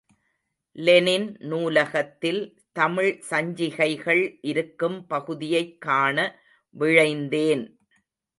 Lenin 0.75 1.35
நூலகத்தில் 1.39 2.39
தமிழ் 2.71 3.21
சஞ்சிசைகள் 3.29 4.37
இருக்கும் 4.41 5.07
பகுதியைக் 5.07 5.81
காண 5.81 6.17
விழைந்தேன். 6.79 7.63